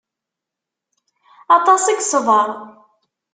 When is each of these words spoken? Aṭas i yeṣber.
Aṭas 1.57 1.83
i 1.87 1.93
yeṣber. 1.97 2.49